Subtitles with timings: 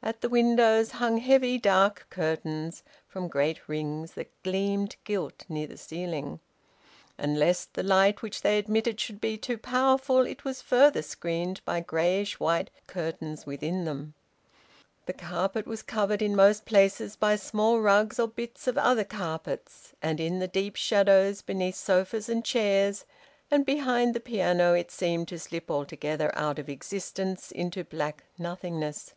[0.00, 5.76] At the windows hung heavy dark curtains from great rings that gleamed gilt near the
[5.76, 6.38] ceiling;
[7.18, 11.62] and lest the light which they admitted should be too powerful it was further screened
[11.64, 14.14] by greyish white curtains within them.
[15.06, 19.94] The carpet was covered in most places by small rugs or bits of other carpets,
[20.00, 23.04] and in the deep shadows beneath sofas and chairs
[23.50, 29.14] and behind the piano it seemed to slip altogether out of existence into black nothingness.